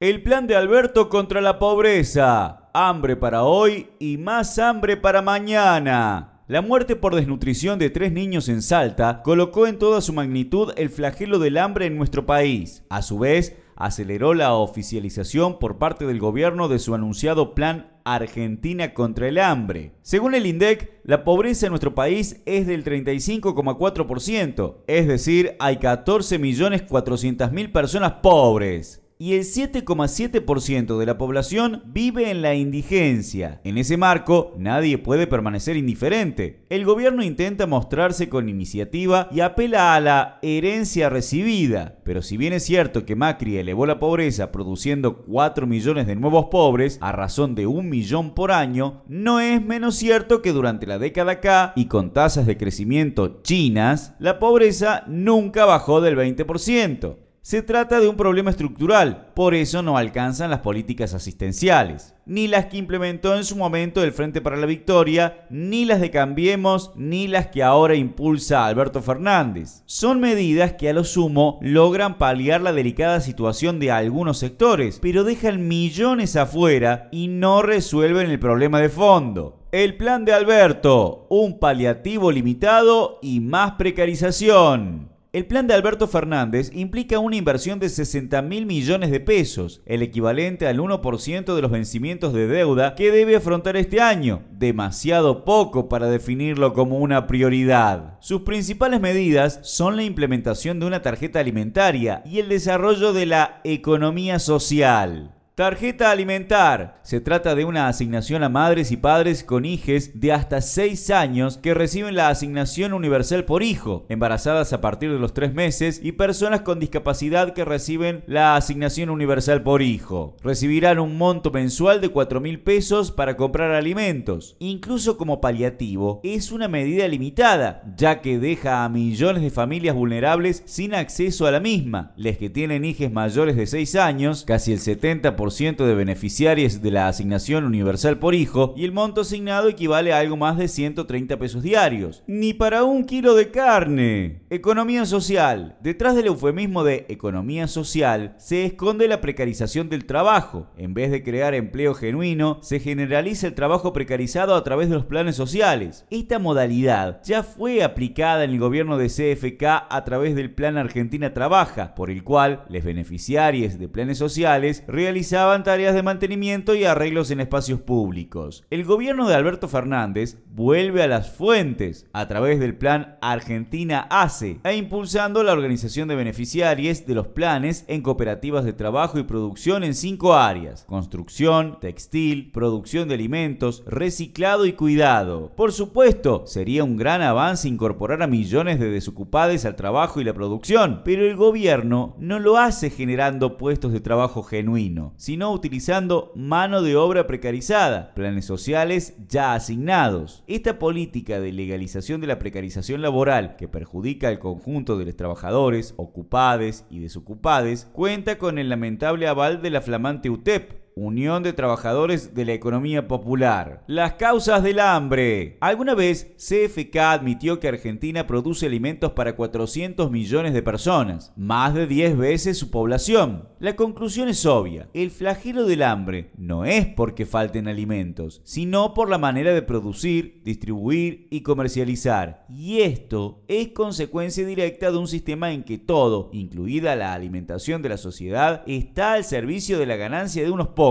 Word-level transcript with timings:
El 0.00 0.22
plan 0.22 0.46
de 0.46 0.54
Alberto 0.54 1.08
contra 1.08 1.40
la 1.40 1.58
pobreza. 1.58 2.70
Hambre 2.72 3.16
para 3.16 3.42
hoy 3.42 3.88
y 3.98 4.16
más 4.16 4.56
hambre 4.60 4.96
para 4.96 5.22
mañana. 5.22 6.44
La 6.46 6.62
muerte 6.62 6.94
por 6.94 7.16
desnutrición 7.16 7.80
de 7.80 7.90
tres 7.90 8.12
niños 8.12 8.48
en 8.48 8.62
Salta 8.62 9.22
colocó 9.24 9.66
en 9.66 9.76
toda 9.76 10.00
su 10.00 10.12
magnitud 10.12 10.72
el 10.76 10.90
flagelo 10.90 11.40
del 11.40 11.58
hambre 11.58 11.86
en 11.86 11.96
nuestro 11.96 12.26
país. 12.26 12.84
A 12.90 13.02
su 13.02 13.18
vez, 13.18 13.56
aceleró 13.74 14.34
la 14.34 14.54
oficialización 14.54 15.58
por 15.58 15.78
parte 15.78 16.06
del 16.06 16.20
gobierno 16.20 16.68
de 16.68 16.78
su 16.78 16.94
anunciado 16.94 17.56
plan 17.56 17.90
Argentina 18.04 18.94
contra 18.94 19.26
el 19.26 19.36
hambre. 19.36 19.96
Según 20.02 20.36
el 20.36 20.46
INDEC, 20.46 20.92
la 21.02 21.24
pobreza 21.24 21.66
en 21.66 21.70
nuestro 21.70 21.96
país 21.96 22.40
es 22.46 22.68
del 22.68 22.84
35,4%, 22.84 24.76
es 24.86 25.08
decir, 25.08 25.56
hay 25.58 25.78
14.400.000 25.78 27.72
personas 27.72 28.12
pobres 28.22 29.02
y 29.18 29.34
el 29.34 29.40
7,7% 29.40 30.96
de 30.96 31.06
la 31.06 31.18
población 31.18 31.82
vive 31.86 32.30
en 32.30 32.40
la 32.40 32.54
indigencia. 32.54 33.60
En 33.64 33.76
ese 33.76 33.96
marco, 33.96 34.54
nadie 34.56 34.98
puede 34.98 35.26
permanecer 35.26 35.76
indiferente. 35.76 36.64
El 36.70 36.84
gobierno 36.84 37.22
intenta 37.24 37.66
mostrarse 37.66 38.28
con 38.28 38.48
iniciativa 38.48 39.28
y 39.32 39.40
apela 39.40 39.94
a 39.94 40.00
la 40.00 40.38
herencia 40.42 41.08
recibida. 41.08 41.98
Pero 42.04 42.22
si 42.22 42.36
bien 42.36 42.52
es 42.52 42.64
cierto 42.64 43.04
que 43.04 43.16
Macri 43.16 43.56
elevó 43.56 43.86
la 43.86 43.98
pobreza 43.98 44.52
produciendo 44.52 45.24
4 45.24 45.66
millones 45.66 46.06
de 46.06 46.14
nuevos 46.14 46.46
pobres 46.46 46.98
a 47.00 47.12
razón 47.12 47.54
de 47.54 47.66
un 47.66 47.88
millón 47.88 48.34
por 48.34 48.52
año, 48.52 49.02
no 49.08 49.40
es 49.40 49.60
menos 49.60 49.96
cierto 49.96 50.42
que 50.42 50.52
durante 50.52 50.86
la 50.86 50.98
década 50.98 51.40
K 51.40 51.72
y 51.74 51.86
con 51.86 52.12
tasas 52.12 52.46
de 52.46 52.56
crecimiento 52.56 53.40
chinas, 53.42 54.14
la 54.18 54.38
pobreza 54.38 55.04
nunca 55.08 55.64
bajó 55.64 56.00
del 56.00 56.16
20%. 56.16 57.27
Se 57.40 57.62
trata 57.62 58.00
de 58.00 58.08
un 58.08 58.16
problema 58.16 58.50
estructural, 58.50 59.32
por 59.34 59.54
eso 59.54 59.80
no 59.80 59.96
alcanzan 59.96 60.50
las 60.50 60.58
políticas 60.60 61.14
asistenciales, 61.14 62.14
ni 62.26 62.46
las 62.46 62.66
que 62.66 62.76
implementó 62.76 63.34
en 63.36 63.44
su 63.44 63.56
momento 63.56 64.02
el 64.02 64.12
Frente 64.12 64.42
para 64.42 64.56
la 64.56 64.66
Victoria, 64.66 65.46
ni 65.48 65.84
las 65.86 66.00
de 66.00 66.10
Cambiemos, 66.10 66.90
ni 66.94 67.26
las 67.26 67.46
que 67.46 67.62
ahora 67.62 67.94
impulsa 67.94 68.66
Alberto 68.66 69.00
Fernández. 69.00 69.82
Son 69.86 70.20
medidas 70.20 70.74
que 70.74 70.90
a 70.90 70.92
lo 70.92 71.04
sumo 71.04 71.58
logran 71.62 72.18
paliar 72.18 72.60
la 72.60 72.72
delicada 72.72 73.20
situación 73.20 73.78
de 73.78 73.92
algunos 73.92 74.38
sectores, 74.38 74.98
pero 75.00 75.24
dejan 75.24 75.68
millones 75.68 76.36
afuera 76.36 77.08
y 77.12 77.28
no 77.28 77.62
resuelven 77.62 78.30
el 78.30 78.40
problema 78.40 78.80
de 78.80 78.90
fondo. 78.90 79.60
El 79.72 79.96
plan 79.96 80.24
de 80.24 80.32
Alberto, 80.32 81.26
un 81.30 81.58
paliativo 81.58 82.30
limitado 82.32 83.18
y 83.22 83.40
más 83.40 83.72
precarización. 83.72 85.17
El 85.30 85.44
plan 85.44 85.66
de 85.66 85.74
Alberto 85.74 86.08
Fernández 86.08 86.70
implica 86.72 87.18
una 87.18 87.36
inversión 87.36 87.78
de 87.78 87.90
60 87.90 88.40
mil 88.40 88.64
millones 88.64 89.10
de 89.10 89.20
pesos, 89.20 89.82
el 89.84 90.00
equivalente 90.00 90.66
al 90.66 90.78
1% 90.78 91.54
de 91.54 91.60
los 91.60 91.70
vencimientos 91.70 92.32
de 92.32 92.46
deuda 92.46 92.94
que 92.94 93.10
debe 93.10 93.36
afrontar 93.36 93.76
este 93.76 94.00
año, 94.00 94.44
demasiado 94.50 95.44
poco 95.44 95.86
para 95.90 96.08
definirlo 96.08 96.72
como 96.72 96.96
una 96.96 97.26
prioridad. 97.26 98.16
Sus 98.20 98.40
principales 98.40 99.02
medidas 99.02 99.60
son 99.64 99.96
la 99.96 100.02
implementación 100.02 100.80
de 100.80 100.86
una 100.86 101.02
tarjeta 101.02 101.40
alimentaria 101.40 102.22
y 102.24 102.38
el 102.38 102.48
desarrollo 102.48 103.12
de 103.12 103.26
la 103.26 103.60
economía 103.64 104.38
social. 104.38 105.34
Tarjeta 105.58 106.12
alimentar. 106.12 107.00
Se 107.02 107.20
trata 107.20 107.56
de 107.56 107.64
una 107.64 107.88
asignación 107.88 108.44
a 108.44 108.48
madres 108.48 108.92
y 108.92 108.96
padres 108.96 109.42
con 109.42 109.64
hijos 109.64 110.10
de 110.14 110.32
hasta 110.32 110.60
6 110.60 111.10
años 111.10 111.58
que 111.58 111.74
reciben 111.74 112.14
la 112.14 112.28
asignación 112.28 112.92
universal 112.92 113.44
por 113.44 113.64
hijo, 113.64 114.06
embarazadas 114.08 114.72
a 114.72 114.80
partir 114.80 115.10
de 115.10 115.18
los 115.18 115.34
3 115.34 115.54
meses 115.54 116.00
y 116.00 116.12
personas 116.12 116.60
con 116.60 116.78
discapacidad 116.78 117.54
que 117.54 117.64
reciben 117.64 118.22
la 118.28 118.54
asignación 118.54 119.10
universal 119.10 119.64
por 119.64 119.82
hijo. 119.82 120.36
Recibirán 120.44 121.00
un 121.00 121.18
monto 121.18 121.50
mensual 121.50 122.00
de 122.00 122.10
4 122.10 122.40
mil 122.40 122.60
pesos 122.60 123.10
para 123.10 123.36
comprar 123.36 123.72
alimentos. 123.72 124.54
Incluso 124.60 125.16
como 125.18 125.40
paliativo, 125.40 126.20
es 126.22 126.52
una 126.52 126.68
medida 126.68 127.08
limitada, 127.08 127.82
ya 127.96 128.20
que 128.20 128.38
deja 128.38 128.84
a 128.84 128.88
millones 128.88 129.42
de 129.42 129.50
familias 129.50 129.96
vulnerables 129.96 130.62
sin 130.66 130.94
acceso 130.94 131.48
a 131.48 131.50
la 131.50 131.58
misma. 131.58 132.12
Les 132.16 132.38
que 132.38 132.48
tienen 132.48 132.84
hijos 132.84 133.10
mayores 133.10 133.56
de 133.56 133.66
6 133.66 133.96
años, 133.96 134.44
casi 134.46 134.72
el 134.72 134.78
70% 134.78 135.47
de 135.48 135.94
beneficiarios 135.94 136.82
de 136.82 136.90
la 136.90 137.08
asignación 137.08 137.64
universal 137.64 138.18
por 138.18 138.34
hijo 138.34 138.74
y 138.76 138.84
el 138.84 138.92
monto 138.92 139.22
asignado 139.22 139.68
equivale 139.68 140.12
a 140.12 140.18
algo 140.18 140.36
más 140.36 140.58
de 140.58 140.68
130 140.68 141.38
pesos 141.38 141.62
diarios. 141.62 142.22
Ni 142.26 142.52
para 142.52 142.84
un 142.84 143.04
kilo 143.04 143.34
de 143.34 143.50
carne. 143.50 144.37
Economía 144.50 145.04
social. 145.04 145.76
Detrás 145.82 146.16
del 146.16 146.28
eufemismo 146.28 146.82
de 146.82 147.04
economía 147.10 147.68
social 147.68 148.34
se 148.38 148.64
esconde 148.64 149.06
la 149.06 149.20
precarización 149.20 149.90
del 149.90 150.06
trabajo. 150.06 150.68
En 150.78 150.94
vez 150.94 151.10
de 151.10 151.22
crear 151.22 151.52
empleo 151.52 151.92
genuino, 151.92 152.58
se 152.62 152.80
generaliza 152.80 153.46
el 153.46 153.54
trabajo 153.54 153.92
precarizado 153.92 154.54
a 154.54 154.64
través 154.64 154.88
de 154.88 154.94
los 154.94 155.04
planes 155.04 155.36
sociales. 155.36 156.06
Esta 156.08 156.38
modalidad 156.38 157.20
ya 157.24 157.42
fue 157.42 157.84
aplicada 157.84 158.44
en 158.44 158.52
el 158.52 158.58
gobierno 158.58 158.96
de 158.96 159.08
CFK 159.08 159.64
a 159.90 160.04
través 160.06 160.34
del 160.34 160.50
Plan 160.50 160.78
Argentina 160.78 161.34
Trabaja, 161.34 161.94
por 161.94 162.08
el 162.10 162.24
cual 162.24 162.64
los 162.70 162.82
beneficiarios 162.82 163.78
de 163.78 163.88
planes 163.88 164.16
sociales 164.16 164.82
realizan 164.88 165.62
tareas 165.62 165.94
de 165.94 166.02
mantenimiento 166.02 166.74
y 166.74 166.84
arreglos 166.84 167.30
en 167.30 167.40
espacios 167.40 167.82
públicos. 167.82 168.64
El 168.70 168.84
gobierno 168.84 169.28
de 169.28 169.34
Alberto 169.34 169.68
Fernández 169.68 170.38
vuelve 170.46 171.02
a 171.02 171.06
las 171.06 171.30
fuentes 171.30 172.06
a 172.14 172.28
través 172.28 172.58
del 172.60 172.78
plan 172.78 173.18
Argentina 173.20 174.06
ACE 174.38 174.60
e 174.62 174.76
impulsando 174.76 175.42
la 175.42 175.52
organización 175.52 176.08
de 176.08 176.14
beneficiarios 176.14 177.06
de 177.06 177.14
los 177.14 177.26
planes 177.28 177.84
en 177.88 178.02
cooperativas 178.02 178.64
de 178.64 178.72
trabajo 178.72 179.18
y 179.18 179.24
producción 179.24 179.84
en 179.84 179.94
cinco 179.94 180.34
áreas: 180.34 180.84
construcción, 180.84 181.78
textil, 181.80 182.50
producción 182.52 183.08
de 183.08 183.14
alimentos, 183.14 183.82
reciclado 183.86 184.66
y 184.66 184.72
cuidado. 184.72 185.52
Por 185.56 185.72
supuesto, 185.72 186.44
sería 186.46 186.84
un 186.84 186.96
gran 186.96 187.22
avance 187.22 187.68
incorporar 187.68 188.22
a 188.22 188.26
millones 188.26 188.78
de 188.78 188.90
desocupados 188.90 189.64
al 189.64 189.76
trabajo 189.76 190.20
y 190.20 190.24
la 190.24 190.34
producción, 190.34 191.02
pero 191.04 191.24
el 191.26 191.36
gobierno 191.36 192.16
no 192.18 192.38
lo 192.38 192.58
hace 192.58 192.90
generando 192.90 193.56
puestos 193.56 193.92
de 193.92 194.00
trabajo 194.00 194.42
genuino, 194.42 195.14
sino 195.16 195.52
utilizando 195.52 196.32
mano 196.34 196.82
de 196.82 196.96
obra 196.96 197.26
precarizada, 197.26 198.12
planes 198.14 198.44
sociales 198.44 199.14
ya 199.28 199.54
asignados. 199.54 200.44
Esta 200.46 200.78
política 200.78 201.40
de 201.40 201.52
legalización 201.52 202.20
de 202.20 202.26
la 202.26 202.38
precarización 202.38 203.02
laboral 203.02 203.56
que 203.56 203.68
perjudica 203.68 204.27
al 204.28 204.38
conjunto 204.38 204.96
de 204.96 205.06
los 205.06 205.16
trabajadores, 205.16 205.94
ocupades 205.96 206.84
y 206.90 207.00
desocupados 207.00 207.86
cuenta 207.92 208.38
con 208.38 208.58
el 208.58 208.68
lamentable 208.68 209.26
aval 209.26 209.62
de 209.62 209.70
la 209.70 209.80
flamante 209.80 210.30
UTEP, 210.30 210.77
Unión 210.98 211.44
de 211.44 211.52
Trabajadores 211.52 212.34
de 212.34 212.44
la 212.44 212.52
Economía 212.54 213.06
Popular. 213.06 213.84
Las 213.86 214.14
causas 214.14 214.64
del 214.64 214.80
hambre. 214.80 215.56
Alguna 215.60 215.94
vez 215.94 216.34
CFK 216.36 216.96
admitió 216.96 217.60
que 217.60 217.68
Argentina 217.68 218.26
produce 218.26 218.66
alimentos 218.66 219.12
para 219.12 219.36
400 219.36 220.10
millones 220.10 220.54
de 220.54 220.62
personas, 220.62 221.32
más 221.36 221.74
de 221.74 221.86
10 221.86 222.18
veces 222.18 222.58
su 222.58 222.70
población. 222.70 223.48
La 223.60 223.76
conclusión 223.76 224.28
es 224.28 224.44
obvia. 224.44 224.88
El 224.92 225.12
flagelo 225.12 225.66
del 225.66 225.84
hambre 225.84 226.32
no 226.36 226.64
es 226.64 226.86
porque 226.86 227.26
falten 227.26 227.68
alimentos, 227.68 228.40
sino 228.44 228.92
por 228.92 229.08
la 229.08 229.18
manera 229.18 229.54
de 229.54 229.62
producir, 229.62 230.42
distribuir 230.44 231.28
y 231.30 231.42
comercializar. 231.42 232.44
Y 232.48 232.80
esto 232.80 233.44
es 233.46 233.68
consecuencia 233.68 234.44
directa 234.44 234.90
de 234.90 234.98
un 234.98 235.06
sistema 235.06 235.52
en 235.52 235.62
que 235.62 235.78
todo, 235.78 236.28
incluida 236.32 236.96
la 236.96 237.14
alimentación 237.14 237.82
de 237.82 237.90
la 237.90 237.98
sociedad, 237.98 238.64
está 238.66 239.12
al 239.12 239.22
servicio 239.22 239.78
de 239.78 239.86
la 239.86 239.96
ganancia 239.96 240.42
de 240.42 240.50
unos 240.50 240.68
pocos 240.68 240.87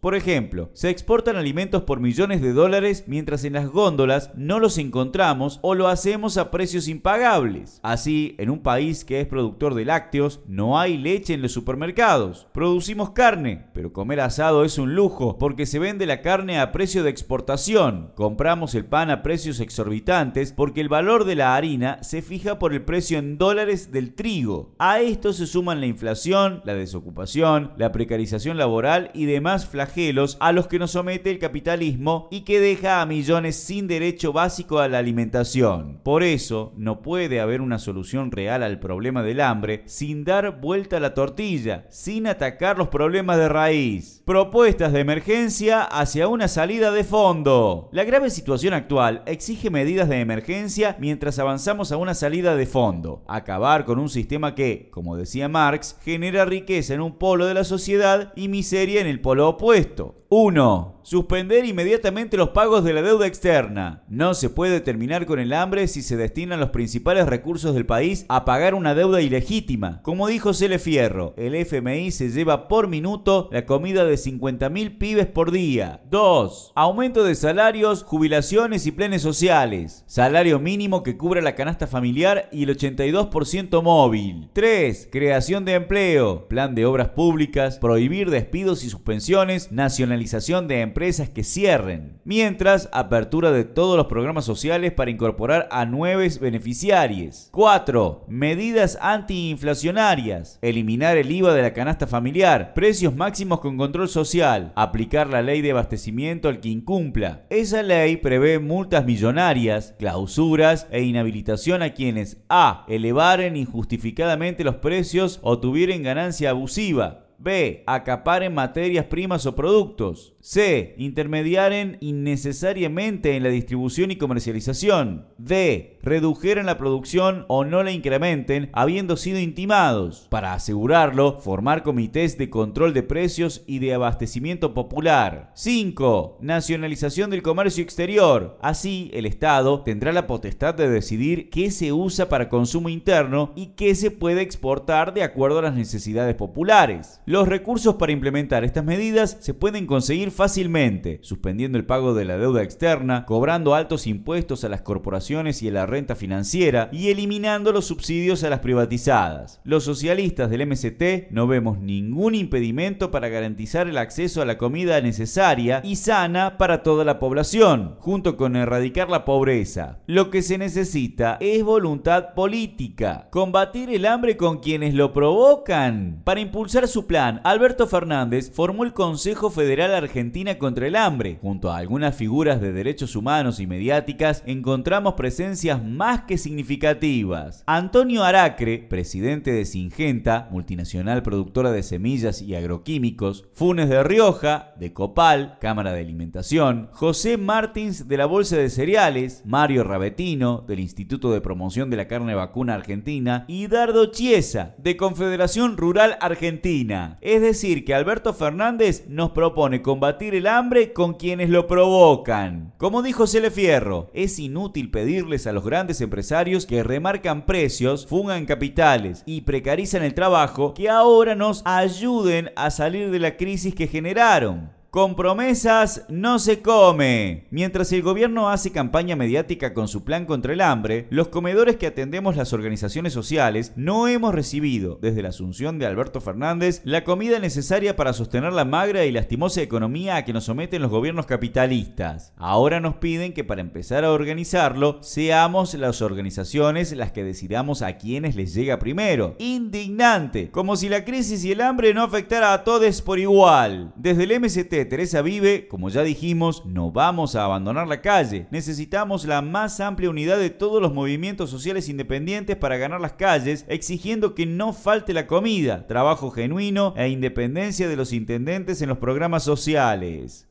por 0.00 0.14
ejemplo, 0.14 0.70
se 0.72 0.90
exportan 0.90 1.36
alimentos 1.36 1.82
por 1.82 2.00
millones 2.00 2.40
de 2.40 2.52
dólares 2.52 3.04
mientras 3.06 3.44
en 3.44 3.54
las 3.54 3.68
góndolas 3.68 4.30
no 4.36 4.58
los 4.58 4.78
encontramos 4.78 5.58
o 5.62 5.74
lo 5.74 5.88
hacemos 5.88 6.38
a 6.38 6.50
precios 6.50 6.88
impagables. 6.88 7.80
Así, 7.82 8.34
en 8.38 8.50
un 8.50 8.60
país 8.60 9.04
que 9.04 9.20
es 9.20 9.26
productor 9.26 9.74
de 9.74 9.84
lácteos, 9.84 10.40
no 10.46 10.78
hay 10.78 10.96
leche 10.96 11.34
en 11.34 11.42
los 11.42 11.52
supermercados. 11.52 12.46
Producimos 12.52 13.10
carne, 13.10 13.66
pero 13.74 13.92
comer 13.92 14.20
asado 14.20 14.64
es 14.64 14.78
un 14.78 14.94
lujo 14.94 15.38
porque 15.38 15.66
se 15.66 15.78
vende 15.78 16.06
la 16.06 16.22
carne 16.22 16.58
a 16.58 16.72
precio 16.72 17.02
de 17.02 17.10
exportación. 17.10 18.12
Compramos 18.14 18.74
el 18.74 18.86
pan 18.86 19.10
a 19.10 19.22
precios 19.22 19.60
exorbitantes 19.60 20.52
porque 20.52 20.80
el 20.80 20.88
valor 20.88 21.24
de 21.24 21.34
la 21.34 21.54
harina 21.54 22.02
se 22.02 22.22
fija 22.22 22.58
por 22.58 22.72
el 22.72 22.82
precio 22.82 23.18
en 23.18 23.38
dólares 23.38 23.92
del 23.92 24.14
trigo. 24.14 24.74
A 24.78 25.00
esto 25.00 25.32
se 25.32 25.46
suman 25.46 25.80
la 25.80 25.86
inflación, 25.86 26.62
la 26.64 26.74
desocupación, 26.74 27.72
la 27.76 27.92
precarización 27.92 28.56
laboral 28.56 29.10
y 29.14 29.26
de 29.26 29.33
demás 29.34 29.66
flagelos 29.66 30.36
a 30.38 30.52
los 30.52 30.68
que 30.68 30.78
nos 30.78 30.92
somete 30.92 31.28
el 31.30 31.40
capitalismo 31.40 32.28
y 32.30 32.42
que 32.42 32.60
deja 32.60 33.00
a 33.00 33.06
millones 33.06 33.56
sin 33.56 33.88
derecho 33.88 34.32
básico 34.32 34.78
a 34.78 34.86
la 34.86 34.98
alimentación. 34.98 36.00
Por 36.04 36.22
eso, 36.22 36.72
no 36.76 37.02
puede 37.02 37.40
haber 37.40 37.60
una 37.60 37.80
solución 37.80 38.30
real 38.30 38.62
al 38.62 38.78
problema 38.78 39.24
del 39.24 39.40
hambre 39.40 39.82
sin 39.86 40.24
dar 40.24 40.60
vuelta 40.60 40.98
a 40.98 41.00
la 41.00 41.14
tortilla, 41.14 41.86
sin 41.90 42.28
atacar 42.28 42.78
los 42.78 42.88
problemas 42.88 43.38
de 43.38 43.48
raíz. 43.48 44.22
Propuestas 44.24 44.92
de 44.92 45.00
emergencia 45.00 45.82
hacia 45.82 46.28
una 46.28 46.46
salida 46.46 46.92
de 46.92 47.02
fondo. 47.02 47.88
La 47.92 48.04
grave 48.04 48.30
situación 48.30 48.72
actual 48.72 49.22
exige 49.26 49.68
medidas 49.68 50.08
de 50.08 50.20
emergencia 50.20 50.96
mientras 51.00 51.40
avanzamos 51.40 51.90
a 51.90 51.96
una 51.96 52.14
salida 52.14 52.54
de 52.54 52.66
fondo. 52.66 53.24
Acabar 53.26 53.84
con 53.84 53.98
un 53.98 54.08
sistema 54.08 54.54
que, 54.54 54.90
como 54.92 55.16
decía 55.16 55.48
Marx, 55.48 55.98
genera 56.04 56.44
riqueza 56.44 56.94
en 56.94 57.00
un 57.00 57.18
polo 57.18 57.46
de 57.46 57.54
la 57.54 57.64
sociedad 57.64 58.32
y 58.36 58.46
miseria 58.46 59.00
en 59.00 59.06
el 59.06 59.20
polo 59.24 59.48
opuesto. 59.48 60.23
1. 60.36 60.94
Suspender 61.04 61.66
inmediatamente 61.66 62.38
los 62.38 62.48
pagos 62.48 62.82
de 62.82 62.94
la 62.94 63.02
deuda 63.02 63.26
externa. 63.26 64.02
No 64.08 64.32
se 64.32 64.48
puede 64.48 64.80
terminar 64.80 65.26
con 65.26 65.38
el 65.38 65.52
hambre 65.52 65.86
si 65.86 66.00
se 66.00 66.16
destinan 66.16 66.60
los 66.60 66.70
principales 66.70 67.26
recursos 67.26 67.74
del 67.74 67.84
país 67.84 68.24
a 68.30 68.46
pagar 68.46 68.74
una 68.74 68.94
deuda 68.94 69.20
ilegítima. 69.20 70.00
Como 70.02 70.26
dijo 70.26 70.54
Cele 70.54 70.78
Fierro, 70.78 71.34
el 71.36 71.54
FMI 71.54 72.10
se 72.10 72.30
lleva 72.30 72.68
por 72.68 72.88
minuto 72.88 73.50
la 73.52 73.66
comida 73.66 74.06
de 74.06 74.14
50.000 74.14 74.96
pibes 74.96 75.26
por 75.26 75.52
día. 75.52 76.00
2. 76.10 76.72
Aumento 76.74 77.22
de 77.22 77.34
salarios, 77.34 78.02
jubilaciones 78.02 78.86
y 78.86 78.90
planes 78.90 79.20
sociales. 79.20 80.04
Salario 80.06 80.58
mínimo 80.58 81.02
que 81.02 81.18
cubra 81.18 81.42
la 81.42 81.54
canasta 81.54 81.86
familiar 81.86 82.48
y 82.50 82.62
el 82.62 82.76
82% 82.76 83.82
móvil. 83.82 84.48
3. 84.54 85.10
Creación 85.12 85.66
de 85.66 85.74
empleo. 85.74 86.48
Plan 86.48 86.74
de 86.74 86.86
obras 86.86 87.10
públicas. 87.10 87.76
Prohibir 87.78 88.30
despidos 88.30 88.84
y 88.84 88.88
suspensiones. 88.88 89.70
Nacionalización 89.70 90.23
de 90.24 90.80
empresas 90.80 91.28
que 91.28 91.44
cierren, 91.44 92.20
mientras 92.24 92.88
apertura 92.92 93.52
de 93.52 93.64
todos 93.64 93.96
los 93.96 94.06
programas 94.06 94.44
sociales 94.44 94.92
para 94.92 95.10
incorporar 95.10 95.68
a 95.70 95.84
nuevos 95.84 96.38
beneficiarios. 96.38 97.48
4. 97.52 98.24
Medidas 98.28 98.98
antiinflacionarias. 99.00 100.58
Eliminar 100.62 101.16
el 101.16 101.30
IVA 101.30 101.52
de 101.52 101.62
la 101.62 101.72
canasta 101.72 102.06
familiar, 102.06 102.72
precios 102.74 103.14
máximos 103.14 103.60
con 103.60 103.76
control 103.76 104.08
social, 104.08 104.72
aplicar 104.76 105.28
la 105.28 105.42
ley 105.42 105.60
de 105.60 105.72
abastecimiento 105.72 106.48
al 106.48 106.60
que 106.60 106.70
incumpla. 106.70 107.44
Esa 107.50 107.82
ley 107.82 108.16
prevé 108.16 108.58
multas 108.58 109.04
millonarias, 109.04 109.94
clausuras 109.98 110.86
e 110.90 111.02
inhabilitación 111.02 111.82
a 111.82 111.90
quienes 111.90 112.38
a. 112.48 112.84
elevaren 112.88 113.56
injustificadamente 113.56 114.64
los 114.64 114.76
precios 114.76 115.38
o 115.42 115.58
tuvieran 115.58 116.02
ganancia 116.02 116.50
abusiva, 116.50 117.23
B. 117.44 117.84
Acaparen 117.86 118.54
materias 118.54 119.04
primas 119.04 119.44
o 119.44 119.54
productos. 119.54 120.34
C. 120.40 120.94
Intermediaren 120.96 121.98
innecesariamente 122.00 123.36
en 123.36 123.42
la 123.42 123.50
distribución 123.50 124.10
y 124.10 124.16
comercialización. 124.16 125.26
D. 125.36 125.93
Redujeran 126.04 126.66
la 126.66 126.76
producción 126.76 127.46
o 127.48 127.64
no 127.64 127.82
la 127.82 127.90
incrementen 127.90 128.68
habiendo 128.74 129.16
sido 129.16 129.38
intimados. 129.38 130.26
Para 130.28 130.52
asegurarlo, 130.52 131.40
formar 131.40 131.82
comités 131.82 132.36
de 132.36 132.50
control 132.50 132.92
de 132.92 133.02
precios 133.02 133.62
y 133.66 133.78
de 133.78 133.94
abastecimiento 133.94 134.74
popular. 134.74 135.50
5. 135.54 136.40
Nacionalización 136.42 137.30
del 137.30 137.40
comercio 137.40 137.82
exterior. 137.82 138.58
Así, 138.60 139.10
el 139.14 139.24
Estado 139.24 139.80
tendrá 139.80 140.12
la 140.12 140.26
potestad 140.26 140.74
de 140.74 140.90
decidir 140.90 141.48
qué 141.48 141.70
se 141.70 141.94
usa 141.94 142.28
para 142.28 142.50
consumo 142.50 142.90
interno 142.90 143.54
y 143.56 143.68
qué 143.68 143.94
se 143.94 144.10
puede 144.10 144.42
exportar 144.42 145.14
de 145.14 145.22
acuerdo 145.22 145.60
a 145.60 145.62
las 145.62 145.74
necesidades 145.74 146.34
populares. 146.34 147.22
Los 147.24 147.48
recursos 147.48 147.94
para 147.94 148.12
implementar 148.12 148.62
estas 148.62 148.84
medidas 148.84 149.38
se 149.40 149.54
pueden 149.54 149.86
conseguir 149.86 150.32
fácilmente, 150.32 151.20
suspendiendo 151.22 151.78
el 151.78 151.86
pago 151.86 152.12
de 152.12 152.26
la 152.26 152.36
deuda 152.36 152.62
externa, 152.62 153.24
cobrando 153.24 153.74
altos 153.74 154.06
impuestos 154.06 154.64
a 154.64 154.68
las 154.68 154.82
corporaciones 154.82 155.62
y 155.62 155.68
a 155.68 155.72
la 155.72 155.93
renta 155.94 156.16
financiera 156.16 156.88
y 156.90 157.10
eliminando 157.10 157.70
los 157.70 157.86
subsidios 157.86 158.42
a 158.42 158.50
las 158.50 158.58
privatizadas. 158.58 159.60
Los 159.62 159.84
socialistas 159.84 160.50
del 160.50 160.66
MST 160.66 161.30
no 161.30 161.46
vemos 161.46 161.78
ningún 161.78 162.34
impedimento 162.34 163.12
para 163.12 163.28
garantizar 163.28 163.86
el 163.86 163.96
acceso 163.96 164.42
a 164.42 164.44
la 164.44 164.58
comida 164.58 165.00
necesaria 165.00 165.80
y 165.84 165.94
sana 165.94 166.58
para 166.58 166.82
toda 166.82 167.04
la 167.04 167.20
población, 167.20 167.94
junto 168.00 168.36
con 168.36 168.56
erradicar 168.56 169.08
la 169.08 169.24
pobreza. 169.24 170.00
Lo 170.08 170.30
que 170.30 170.42
se 170.42 170.58
necesita 170.58 171.38
es 171.40 171.62
voluntad 171.62 172.34
política, 172.34 173.28
combatir 173.30 173.90
el 173.90 174.06
hambre 174.06 174.36
con 174.36 174.58
quienes 174.58 174.94
lo 174.94 175.12
provocan. 175.12 176.22
Para 176.24 176.40
impulsar 176.40 176.88
su 176.88 177.06
plan, 177.06 177.40
Alberto 177.44 177.86
Fernández 177.86 178.50
formó 178.52 178.82
el 178.82 178.92
Consejo 178.92 179.48
Federal 179.48 179.94
Argentina 179.94 180.58
contra 180.58 180.88
el 180.88 180.96
hambre. 180.96 181.38
Junto 181.40 181.70
a 181.70 181.76
algunas 181.76 182.16
figuras 182.16 182.60
de 182.60 182.72
derechos 182.72 183.14
humanos 183.14 183.60
y 183.60 183.68
mediáticas, 183.68 184.42
encontramos 184.44 185.14
presencias 185.14 185.83
más 185.84 186.22
que 186.22 186.38
significativas. 186.38 187.62
Antonio 187.66 188.24
Aracre, 188.24 188.78
presidente 188.78 189.52
de 189.52 189.64
Singenta, 189.64 190.48
multinacional 190.50 191.22
productora 191.22 191.70
de 191.72 191.82
semillas 191.82 192.42
y 192.42 192.54
agroquímicos, 192.54 193.48
Funes 193.52 193.88
de 193.88 194.02
Rioja, 194.02 194.74
de 194.78 194.92
Copal, 194.92 195.58
Cámara 195.60 195.92
de 195.92 196.00
Alimentación, 196.00 196.88
José 196.92 197.36
Martins 197.36 198.08
de 198.08 198.16
la 198.16 198.26
Bolsa 198.26 198.56
de 198.56 198.70
Cereales, 198.70 199.42
Mario 199.44 199.84
Rabetino, 199.84 200.64
del 200.66 200.80
Instituto 200.80 201.32
de 201.32 201.40
Promoción 201.40 201.90
de 201.90 201.96
la 201.96 202.08
Carne 202.08 202.34
Vacuna 202.34 202.74
Argentina, 202.74 203.44
y 203.48 203.66
Dardo 203.66 204.06
Chiesa, 204.06 204.74
de 204.78 204.96
Confederación 204.96 205.76
Rural 205.76 206.16
Argentina. 206.20 207.18
Es 207.20 207.40
decir, 207.42 207.84
que 207.84 207.94
Alberto 207.94 208.32
Fernández 208.32 209.06
nos 209.08 209.30
propone 209.30 209.82
combatir 209.82 210.34
el 210.34 210.46
hambre 210.46 210.92
con 210.92 211.14
quienes 211.14 211.50
lo 211.50 211.66
provocan. 211.66 212.72
Como 212.78 213.02
dijo 213.02 213.26
Cele 213.26 213.50
Fierro, 213.50 214.10
es 214.14 214.38
inútil 214.38 214.90
pedirles 214.90 215.46
a 215.46 215.52
los 215.52 215.64
grandes 215.64 215.73
empresarios 215.74 216.66
que 216.66 216.84
remarcan 216.84 217.46
precios, 217.46 218.06
fungan 218.06 218.46
capitales 218.46 219.24
y 219.26 219.40
precarizan 219.40 220.04
el 220.04 220.14
trabajo 220.14 220.72
que 220.72 220.88
ahora 220.88 221.34
nos 221.34 221.62
ayuden 221.64 222.50
a 222.54 222.70
salir 222.70 223.10
de 223.10 223.18
la 223.18 223.36
crisis 223.36 223.74
que 223.74 223.88
generaron. 223.88 224.70
Con 224.94 225.16
promesas 225.16 226.04
no 226.08 226.38
se 226.38 226.62
come. 226.62 227.48
Mientras 227.50 227.90
el 227.90 228.02
gobierno 228.02 228.48
hace 228.48 228.70
campaña 228.70 229.16
mediática 229.16 229.74
con 229.74 229.88
su 229.88 230.04
plan 230.04 230.24
contra 230.24 230.52
el 230.52 230.60
hambre, 230.60 231.08
los 231.10 231.26
comedores 231.26 231.74
que 231.74 231.88
atendemos 231.88 232.36
las 232.36 232.52
organizaciones 232.52 233.12
sociales 233.12 233.72
no 233.74 234.06
hemos 234.06 234.32
recibido, 234.32 235.00
desde 235.02 235.22
la 235.22 235.30
asunción 235.30 235.80
de 235.80 235.86
Alberto 235.86 236.20
Fernández, 236.20 236.80
la 236.84 237.02
comida 237.02 237.40
necesaria 237.40 237.96
para 237.96 238.12
sostener 238.12 238.52
la 238.52 238.64
magra 238.64 239.04
y 239.04 239.10
lastimosa 239.10 239.62
economía 239.62 240.14
a 240.14 240.24
que 240.24 240.32
nos 240.32 240.44
someten 240.44 240.80
los 240.80 240.92
gobiernos 240.92 241.26
capitalistas. 241.26 242.32
Ahora 242.36 242.78
nos 242.78 242.94
piden 242.94 243.32
que 243.32 243.42
para 243.42 243.62
empezar 243.62 244.04
a 244.04 244.12
organizarlo, 244.12 245.02
seamos 245.02 245.74
las 245.74 246.02
organizaciones 246.02 246.92
las 246.92 247.10
que 247.10 247.24
decidamos 247.24 247.82
a 247.82 247.96
quienes 247.96 248.36
les 248.36 248.54
llega 248.54 248.78
primero. 248.78 249.34
Indignante, 249.40 250.52
como 250.52 250.76
si 250.76 250.88
la 250.88 251.04
crisis 251.04 251.44
y 251.44 251.50
el 251.50 251.62
hambre 251.62 251.92
no 251.94 252.04
afectara 252.04 252.52
a 252.52 252.62
todos 252.62 253.02
por 253.02 253.18
igual. 253.18 253.92
Desde 253.96 254.22
el 254.22 254.40
MST 254.40 254.83
Teresa 254.84 255.22
Vive, 255.22 255.68
como 255.68 255.88
ya 255.88 256.02
dijimos, 256.02 256.64
no 256.66 256.90
vamos 256.90 257.36
a 257.36 257.44
abandonar 257.44 257.88
la 257.88 258.00
calle. 258.00 258.46
Necesitamos 258.50 259.24
la 259.24 259.42
más 259.42 259.80
amplia 259.80 260.10
unidad 260.10 260.38
de 260.38 260.50
todos 260.50 260.80
los 260.80 260.92
movimientos 260.92 261.50
sociales 261.50 261.88
independientes 261.88 262.56
para 262.56 262.76
ganar 262.76 263.00
las 263.00 263.14
calles, 263.14 263.64
exigiendo 263.68 264.34
que 264.34 264.46
no 264.46 264.72
falte 264.72 265.12
la 265.12 265.26
comida, 265.26 265.86
trabajo 265.86 266.30
genuino 266.30 266.94
e 266.96 267.08
independencia 267.08 267.88
de 267.88 267.96
los 267.96 268.12
intendentes 268.12 268.82
en 268.82 268.88
los 268.88 268.98
programas 268.98 269.42
sociales. 269.42 270.48